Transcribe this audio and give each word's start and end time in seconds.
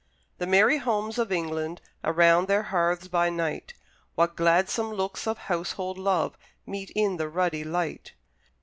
The 0.39 0.47
merry 0.47 0.77
homes 0.79 1.19
of 1.19 1.31
England! 1.31 1.79
Around 2.03 2.47
their 2.47 2.63
hearths 2.73 3.07
by 3.07 3.29
night, 3.29 3.75
What 4.15 4.35
gladsome 4.35 4.91
looks 4.93 5.27
of 5.27 5.37
household 5.37 5.99
love 5.99 6.39
Meet 6.65 6.89
in 6.95 7.17
the 7.17 7.29
ruddy 7.29 7.63
light! 7.63 8.13